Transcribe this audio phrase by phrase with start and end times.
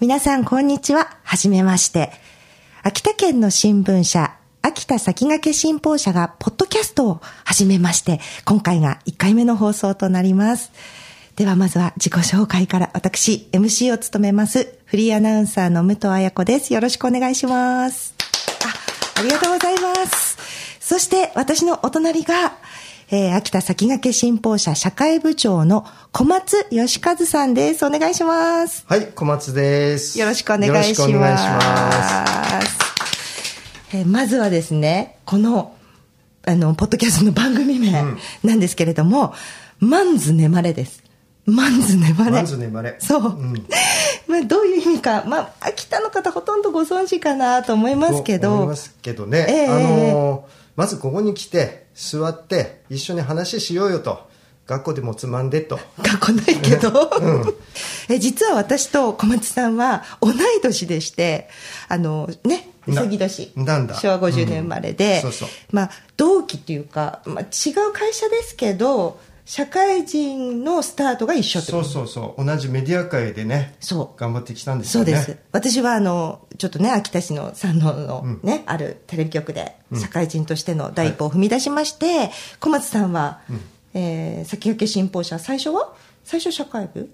[0.00, 1.18] 皆さん、こんにちは。
[1.24, 2.10] はじめまして。
[2.82, 10.72] 秋田県の新聞社、秋田先駆け新報社が、ポッドキャストを始めまして、今回が1回目の放送となります。
[11.36, 16.72] では、まずは自己紹介から、私、MC を務めます、フリーアナウンサーの武藤彩子です。
[16.72, 18.14] よろしくお願いします。
[18.64, 20.38] あ、ありがとうございます。
[20.80, 22.54] そして、私のお隣が、
[23.12, 27.84] えー、秋田先駆け新報社社会部長の小松義和さんです。
[27.84, 28.84] お願いします。
[28.86, 30.16] はい、小松です。
[30.16, 31.00] よろしくお願いします。
[31.00, 32.78] よろしくお願いします。
[33.94, 35.74] えーまずはですね、この、
[36.46, 37.90] あの、ポッドキャストの番組名
[38.44, 39.34] なんですけれども、
[39.80, 41.02] マンズネマレです。
[41.46, 42.30] マンズネマレ。
[42.30, 42.70] マンズネ
[43.00, 43.22] そう。
[43.22, 43.66] うん
[44.28, 54.28] まあ、どういう意味か、まあ、秋田の方ほとんどご存知かなと思いますけどと思いま、すけどね、ええあのーまずここに来て座って一緒に話しようよと。
[54.66, 55.80] 学校でもつまんでと。
[55.98, 57.10] が来ないけど、
[58.08, 61.48] え実は私と小松さんは同い年でして
[61.88, 63.52] あのねうなさぎ年。
[63.56, 63.96] なんだ。
[63.96, 65.22] 昭和50年生まれで、うん。
[65.22, 65.48] そうそう。
[65.72, 69.18] まあ、同期っていうか、まあ、違う会社ですけど
[69.50, 72.44] 社会人のスタートが一緒そうそうそう。
[72.44, 74.20] 同じメディア界でねそう。
[74.20, 75.12] 頑張ってきたんですよね。
[75.12, 75.38] そうです。
[75.50, 83.40] 私はあのちょっとね秋田市の山王のね、あるテレビ局で社会人としての第一歩を踏み出しまして、小松さんは、
[83.92, 85.96] えー先駆け新報社最初は？
[86.22, 87.10] 最初社会部？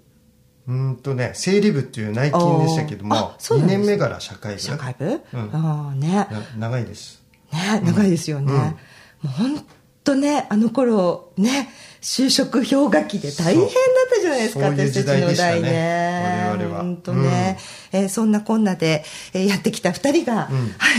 [0.69, 4.61] うーんとね経理部っていう内勤でしたけどあも2そうなんです年目から社会部。
[4.61, 5.51] 社会部、うん。
[5.55, 6.29] ああね。
[6.59, 7.23] な長いです。
[7.51, 8.59] ね長いですよね、も
[9.25, 9.65] う本
[10.07, 11.69] 当ねあの頃ね
[12.01, 13.71] 就職氷河期で大変だっ
[14.15, 16.51] たじゃないですか私たちの時代ね。
[16.53, 16.83] 我々は。
[16.83, 17.59] 本当ね、
[17.91, 20.49] えーそんなこんなで、えーやってきた2人が、は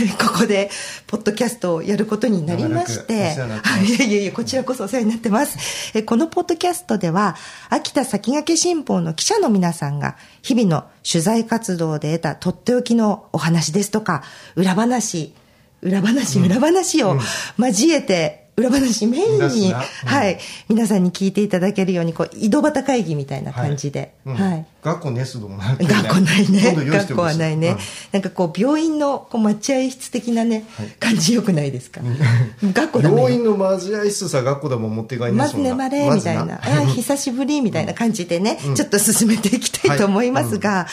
[0.04, 0.70] い、ここで
[1.06, 3.34] ポッドキャストをやることになりまして。
[3.38, 7.36] まいいやいやいやこちらこそお世話になってます、えーこのポッドキャストでは
[7.70, 14.22] 秋田先駆け新報の記者の皆さんが日々の取材活動で得たとっておきのお話ですとか
[14.56, 15.34] 裏話
[15.80, 17.16] 裏話、裏話を
[17.56, 20.38] 交えて、裏話メインに、はい、
[20.68, 24.34] 皆さんに聞いていただけるように、こう、井戸端会議みたいな感じで、うん。
[24.34, 24.66] はい。
[24.82, 27.78] 学校ネスドも学校ないね学校はないね、うん。
[28.12, 30.64] なんかこう病院のこう待合室的なね、
[31.00, 32.00] 感じよくないですか、
[32.62, 40.86] 学校だ病ね院の待合室さ学校でも持って帰りまず眠れみたいな、あ久しぶりみたいな感じでね、ちょっと進めていきたいと思いますが、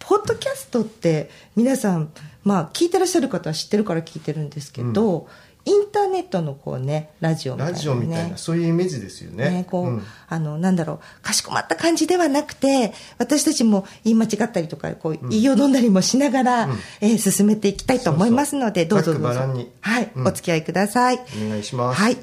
[0.00, 2.10] ポッドキャストって皆さん、
[2.42, 5.28] まあ、聞いてらっしゃる方は知ってるから聞いてるんですけど、
[5.64, 9.50] インターネットのこうねラジオみたいな、ね、ラジオみたいなそういうイメージですよね。
[9.50, 10.02] ね、こう、うん。
[10.28, 16.68] あの、なんだろう、かしこまった感じではなくて、私たちも言い間違ったりとか、こう、言いよどんだりもしながら、
[17.00, 19.40] えー進めていきたいと思いますので、どうぞどうぞ。
[19.80, 20.26] はい、うん。
[20.28, 21.20] お付き合いください。
[21.44, 22.00] お願いします。
[22.00, 22.16] はい。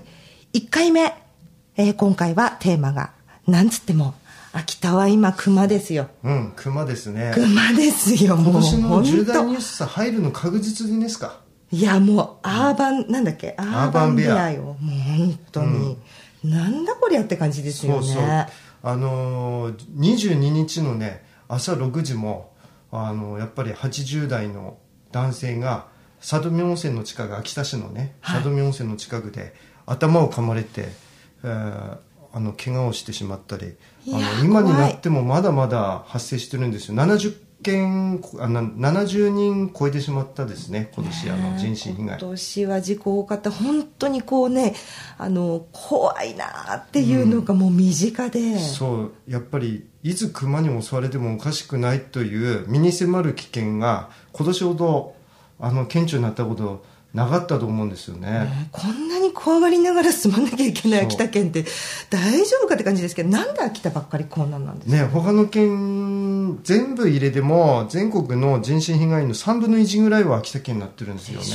[0.53, 1.13] 1回目、
[1.77, 3.11] えー今回はテーマが、
[3.47, 4.15] なんつっても、
[4.53, 6.07] 秋田は今熊ですよ。
[6.23, 7.31] うん熊ですね。
[7.35, 8.53] 熊ですよ、もう。
[8.53, 11.41] 今年の重大ニュースさ入るの確実ですか？
[11.71, 14.51] いや、もう、アーバン、なんだっけ、アーバンベア。
[14.51, 14.63] よ。
[14.63, 14.75] もう
[15.17, 15.97] 本当に。
[16.43, 18.07] なんだこりゃって感じですよね。
[18.07, 18.47] そうそう。
[18.83, 22.53] あのー、22日のね朝6時も
[22.91, 24.77] あのやっぱり80代の
[25.11, 25.87] 男性が
[26.19, 28.43] 佐渡見温泉の近く秋田市のねはい。
[28.43, 29.55] 佐渡見温泉の近くで
[29.87, 30.89] 頭を噛まれて、
[31.43, 31.97] えー
[32.35, 33.77] あの怪我をしてしまったり
[34.09, 34.11] あ
[34.41, 34.95] の今に怖ない。
[34.95, 36.95] ってもまだまだ発生してるんですよ。
[36.95, 37.33] 70
[37.65, 42.05] 件あな70人超えてしまったですね今年あの人身被害。
[42.05, 43.49] 今年は事故多かった。
[43.49, 44.75] 本当にこうね
[45.17, 55.15] あの怖いなっていうのがもう身近で、そうやっぱりいつ熊に襲われてもおかしくないという身に迫る危険が今年ほど
[55.59, 58.29] あの顕著になったことなかったと思うんですよね。
[58.29, 61.63] ねこんなに怖がりながら住まなきゃいけない秋田県って
[62.09, 71.45] 大丈夫かって感じですけどなんで秋田ばっかりこうなんなんですか、ね、他の県全部入れても全国の人身被害の3分の1ぐらいは秋田県になってるんですよね。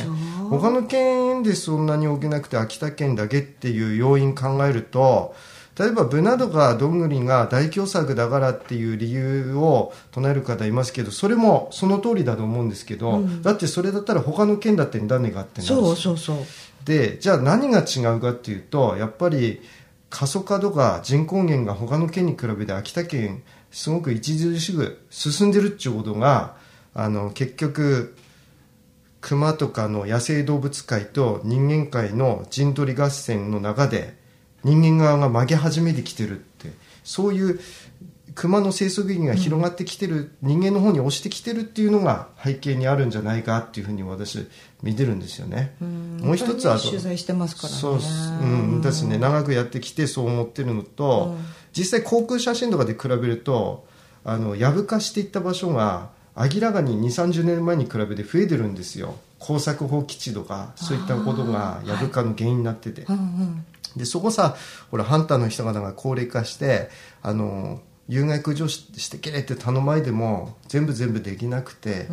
[0.48, 5.34] 他の県でそんなに起きなくて秋田県だけっていう要因考えると
[5.80, 16.36] 例えばブナとかどんぐりが大凶作だからっていう理由を唱える方いますけどそれもその通りだと思うんですけど、だってそれだったら他の県だって何があってなるそうそうそう。
[16.84, 19.62] でじゃあ何が違うかっていうとやっぱり
[20.10, 26.56] 過疎化とか人口減が他の県に比べて秋田県すごく著しく進んでるっていうことが
[26.92, 28.14] あの結局
[29.22, 34.19] 熊とかの野生動物界と人間界の陣取り合戦の中で
[34.64, 36.70] 人間側が曲げ始めてきてるって
[37.04, 37.60] そういう
[38.34, 44.46] 熊の生息域が広がってきてる、人間の方に押してきてるっていうのが背景にあるんじゃないかっていうふうに私
[44.82, 45.74] 見てるんですよね。
[45.80, 47.78] もう一つは取材してますからね。
[47.78, 48.80] そううん。
[48.80, 51.36] ですね長くやってきてそう思ってるのと、
[51.72, 53.86] 実際航空写真とかで比べると
[54.24, 59.16] あのやぶ化していった場所が明らかに2 3 0年前に比べて増えてるんですよ。
[59.38, 63.64] 耕作放棄地とかそういったことがヤブ化の原因になってて、うんうん
[63.96, 64.56] でそこさ
[64.90, 66.88] ほらハンターの人々が高齢化して
[67.22, 72.08] あの有害駆除してけれって頼まれても全部全部できなくて、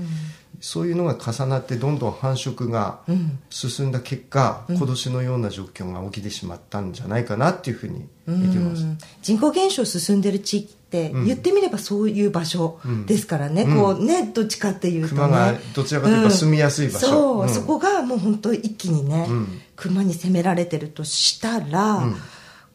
[0.60, 8.84] そういうのが重なってどんどん繁殖がうん進んだ結果、今年のような状況が起きてしまったんじゃないかなっていうふうに見てます。
[8.84, 11.26] うん人口減少進んでる地域ってうん。
[11.26, 13.78] 言ってみればそういう場所ですからね、うん。
[13.78, 15.22] こうねどっちかっていうとね。
[15.22, 17.50] 熊がどちらかというと住みやすい場所、そう、うん。
[17.50, 19.62] そこがもう本当一気にね、うん。
[19.76, 22.16] 熊に攻められてるとしたら、うん。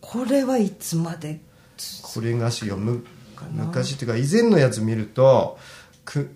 [0.00, 1.40] これはいつまで
[2.02, 3.04] これがしよむ
[3.50, 5.58] 昔っていうか以前のやつ見ると
[6.04, 6.34] く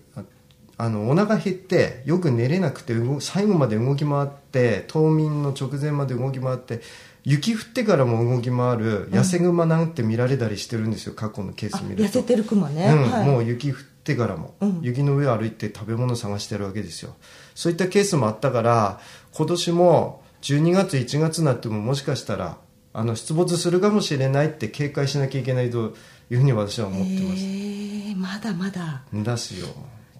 [0.77, 6.81] ああのお腹減ってよく寝れなくて動最後まで動き回って冬眠の直前まで動き回って
[7.23, 12.03] 雪降ってからも動き回る痩せ熊なんて見られたりしてるんですよ過去のケーあス見ると。
[12.03, 14.79] 痩せてる熊ね、うんはい、もう雪降ってからも、うん。
[14.81, 17.15] 雪の上歩いて食べ物探してるわけですよ。
[17.53, 19.01] そういったケースもあったから
[19.33, 22.57] 今年も12月1月になってももしかしたら
[22.93, 25.95] あの出没するかもしれないって警戒しなきゃいけないと
[26.31, 29.03] いうふうに私は思ってます、えーまだまだ。
[29.13, 29.67] だしよ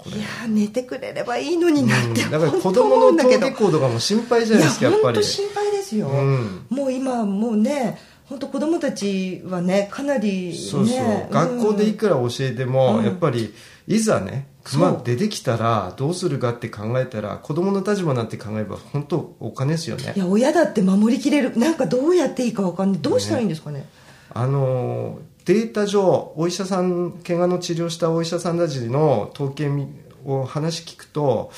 [0.06, 2.32] いやー寝てくれればいいのになって、うん。
[2.32, 5.04] だから子供の登下校とかも心配じゃないですかやっぱり。
[5.04, 6.66] 本当心配ですよ、うん。
[6.70, 11.30] もう今もうね本当子供たちはねかなりねそうそう、ん。
[11.30, 13.06] 学校でいくら教えても、うん。
[13.06, 13.54] やっぱり
[13.88, 20.14] いざね熊出てきたらどうするかって考えたら子供の立場なんて考えれば本当お金ですよね。
[20.16, 21.58] いや親だって守りきれる。
[21.58, 23.02] なんかどうやっていいかわかんない。
[23.02, 23.88] どうしたらいいんですかね。
[24.34, 29.88] あのデータ上お医者さん怪我の治療したお医者さんたちの統計み
[30.26, 31.52] を話聞くと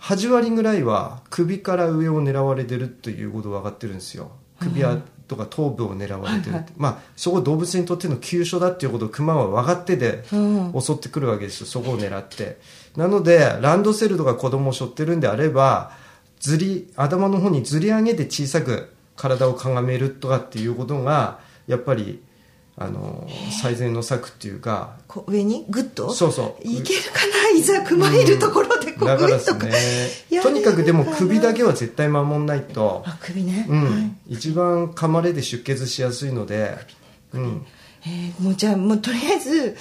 [0.00, 4.32] 8割ぐらいは首から上を狙われてるということが分かってるんですよ。
[4.58, 4.98] 首や
[5.28, 6.72] とか頭部を狙われてるはいはい。
[6.76, 10.80] まあそこ動物にとっての急所だっていうことを熊は分かっててうん。
[10.80, 11.66] 襲ってくるわけですよ。
[11.68, 12.58] そこを狙って。
[12.96, 15.92] なのでランドセルとか子供を背負ってるんであれば
[16.40, 21.38] ずり頭の方にずり上げて小さく体をかがめるとかっていうことが
[21.68, 22.20] やっぱり
[22.82, 23.28] あの
[23.62, 25.66] 最善の策っていうかこう上に？
[25.68, 26.14] グッと？
[26.14, 26.66] そうそう。
[26.66, 27.18] いけるか
[27.52, 27.58] な？
[27.58, 29.54] いざ熊いるところでこうグッと。
[29.54, 29.74] かね
[30.42, 33.84] とにかくでも首だけは絶対守んないと、あ首ね、うん。
[33.84, 33.90] は
[34.28, 34.34] い。
[34.34, 36.78] 一番噛まれで出血しやすいので、
[37.34, 37.66] うん、
[38.06, 39.76] えーもうじゃあもうとりあえず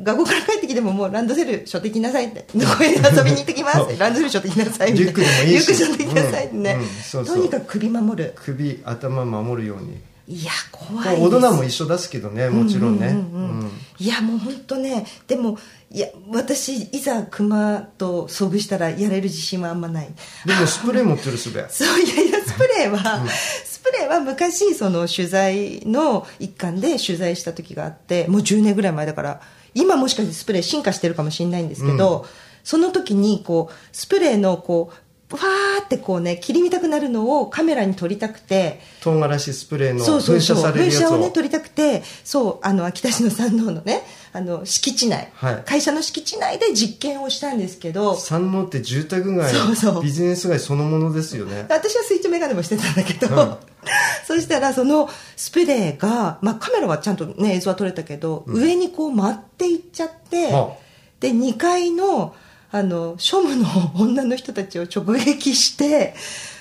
[0.00, 3.80] 学校から帰ってきてももうランドセル背負ってきなさいってどこへ遊びに行ってきます。
[3.82, 5.58] っ てランドセル背負ってきなさいみたいなリュックでもいいし。
[5.58, 6.80] リュック背負ってきなさいってね、うん。
[6.80, 6.86] うん。
[6.88, 7.36] そうそう。
[7.36, 8.32] とにかく首守る。
[8.36, 11.22] 首頭守るようにいや怖いです。
[11.22, 13.20] 大人も一緒ですけどねもちろんね、うんうん。
[13.20, 13.70] うんうん。
[13.98, 15.58] いやもう本当ねでも
[15.90, 20.08] いや私いざ熊と遭遇したらやれる自信はあんまない。
[20.46, 21.64] でもスプレー持ってるすべ。
[21.68, 23.24] そういやいやスプレーは、
[23.64, 29.40] スプレーは昔その取材の一環で取材した時があってもう10年ぐらい前だから
[29.74, 32.26] 今もしかしてスプレー進化してるかもしれないんですけど、
[32.64, 34.96] その時にこうスプレーのこう
[35.30, 40.98] わーってこうね切り見たくなるのをカメラに撮りたくて唐辛子スプレーのそうそうそう噴射されるやつを。
[40.98, 45.62] 噴射をね撮りたくてそうあの秋田市の山王のねあの敷地内、はい。
[45.64, 50.02] 会社の敷地内で実験をしたんですけど山王って住宅街そうそう。
[50.02, 51.66] ビジネス街そのものですよね。
[51.68, 53.56] 私は水中メガネもしてたんだけど、うん。
[54.26, 60.74] そしたらそのスプレーが、まあ、カメラはちゃんと、ね、映像は撮れたけど、上にこう舞っていっちゃって、は
[61.20, 62.34] で2階の
[62.74, 66.16] あの庶務の女の人たちを直撃して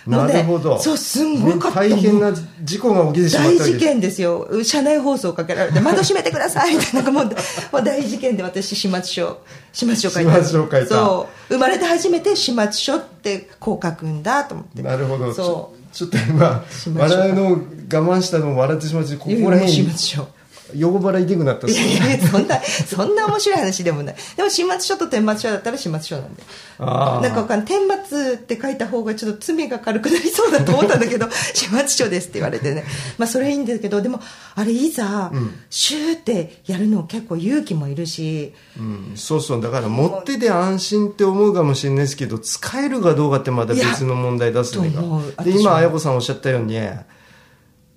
[0.05, 0.77] なるほど。
[0.77, 1.79] そうすんごかった。
[1.79, 4.48] 大変な事故が起きてしまった大事件ですよ。
[4.63, 7.32] 車内放送をかけられて窓閉めてくださいってなんかもうも
[7.79, 9.39] う大事件で私始末書
[9.72, 10.34] 始末書書いた。
[10.34, 10.88] 始末書を書いた。
[10.88, 11.53] そう。
[11.55, 14.84] 生まれて初めて始末書ってこう書くんだと思って。
[14.84, 15.34] なるほど。
[15.34, 16.63] そちょちょっと今
[16.96, 17.58] 笑いの我
[17.89, 19.72] 慢したのを笑ってしまってこうこら辺。
[19.72, 20.27] 始に末書
[20.75, 24.15] 横腹痛くなったっいすやいやそんなそんな面白い話でもない。
[24.36, 26.44] でも始末書と顛末書だったら始末書なんで。
[26.80, 32.84] なんかわかんない顛末って書いた方がちょっと罪が軽くなりそうだと思ったんだけど 始末書ですって言われてね。
[33.18, 34.20] まあそれいいんだけどでも
[34.56, 35.32] あれいざ、
[35.70, 38.53] シューってやるの結構勇気もいるし。
[38.77, 39.62] うん、そうそう。
[39.62, 45.34] だから持ってて安心って思うかもしれないですけど使えるかどうかってまた別の問題出すねいやと思う。
[45.36, 46.80] が今綾子さんおっしゃったように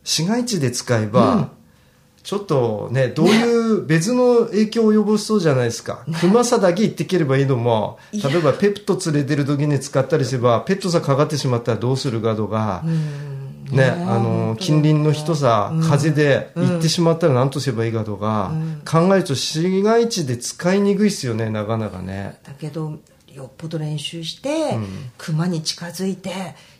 [0.04, 1.48] 市街地で使えば、うん
[2.26, 12.82] ちょっとねどういう別の影響を及ぼしそうじゃないですか、熊さだけ行ってければいいのも例えばペット連れてる時に使ったりすればペットさかかってしまったらどうするかとか、
[13.70, 18.50] ね、あの近隣の人さ、風で行ってしまったら何とすればいいかとか、
[18.84, 22.40] 考えると市街地で使いにくいですよねなかなかね。
[22.42, 22.98] だけど
[23.36, 24.78] よっぽど練習して、
[25.18, 26.30] 熊に近づいて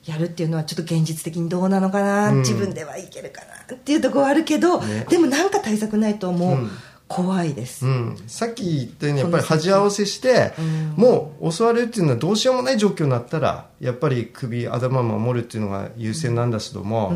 [0.05, 2.39] やるっていうのはちょっと現実的にどうなのかな、うん。
[2.39, 5.07] 自分ではいけるかなっていうところはあるけど、ね。
[5.09, 6.71] でもなんか対策ないともう、うん。
[7.09, 7.87] 怖いです。
[7.87, 10.53] うん、さっき言ったようにやっぱり恥合わせして、
[10.97, 17.13] もう襲われるっていうのはどうしようもない状況になったらやっぱり首頭を守るっていうのが優先なんだけども、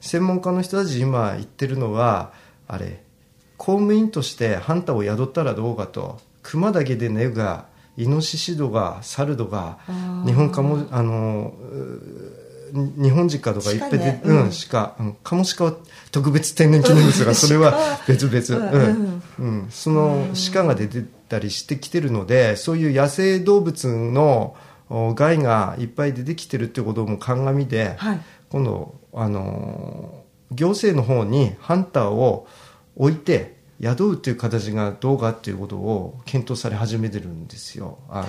[0.00, 2.32] 専門家の人たち今言ってるのは
[2.68, 3.02] あれ
[3.56, 7.64] 公務員としてハンターを宿ったらどうかと熊だけでねが
[8.02, 9.78] イノシシ度が猿度が
[10.24, 11.54] 日本かもあの
[12.72, 15.74] う日本鹿とかいっぱいで、鹿ねうん、鹿、うん、カモシカは
[16.12, 18.92] 特別天然記念物がそれは別々、ううん。
[18.92, 19.22] ん。
[19.38, 24.54] うん、その鹿が出てたりしてきてるのでそういう野生動物の
[24.88, 28.20] お害がいっぱい出てきてるってことも鑑みで、はい。
[28.50, 30.20] 今度あのー
[30.52, 32.46] 行政の方にハンターを
[32.96, 37.98] 置いて宿うっていう形がどうかっていうことを検討され始めてるんですよ。
[38.08, 38.26] あ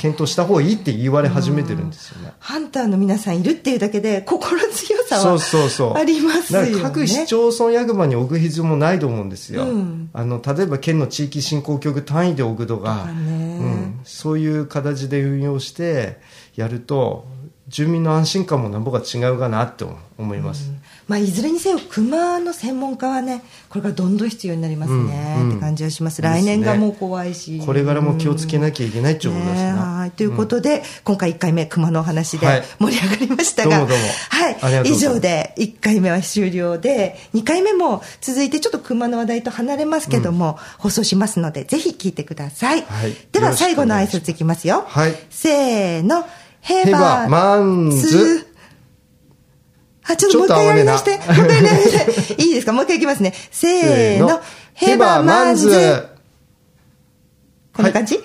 [0.00, 2.32] 検討した方がいいって言われ始めてるんですよね。
[2.38, 5.94] ハンターの皆さんいるっていうだけで心強さそうはそうそう。
[5.94, 6.80] ありますよね。
[6.80, 10.08] 各市町村役場に置く必要もないと思うんですよ、うん。
[10.14, 13.58] あの例えば県の地域振興局単位で置くとかとかね。
[13.60, 16.18] うん、そういう形で運用して
[16.56, 17.26] やると
[17.70, 19.84] 住民の安心感もなんぼか違うかなって
[20.18, 20.72] 思います、
[21.06, 25.42] まあ、いずれにせよ熊の専門家はねこれからどんどん必要になりますね、うん。
[25.42, 26.20] うんって感じはします。
[26.22, 27.62] 来年がもう怖いし。
[27.64, 32.62] これからも気をつけなきゃいけないっていうことですねねはいということで、今回1回目熊のお話ではい。
[32.80, 34.04] 盛り上がりましたが、どうもどうも。
[34.30, 34.58] はい。
[34.60, 43.14] ありがとう以上で1回目は終了で2回目も続いてちょっと熊の話題と離れますけども、放送しますのでぜひ聞いてください、はい。
[43.30, 44.84] では最後の挨拶いきますよ。
[44.88, 45.14] はい。
[45.30, 46.24] せーの
[46.60, 48.46] ヘヘババマンズ
[50.06, 51.10] あ、ちょっともう一回やりまして。
[51.10, 52.42] もう一回やりまして。
[52.42, 53.32] いいですかもう一回いきますね。
[53.50, 54.40] せーの。
[54.74, 56.08] ヘバマンズ。
[57.72, 58.18] こんな感じ、